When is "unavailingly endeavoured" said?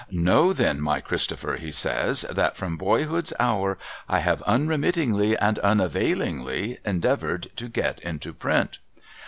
5.59-7.51